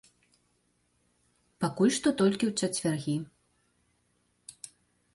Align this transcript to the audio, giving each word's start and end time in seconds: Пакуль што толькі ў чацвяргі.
Пакуль 1.65 1.95
што 1.99 2.09
толькі 2.23 2.45
ў 2.51 2.65
чацвяргі. 2.65 3.17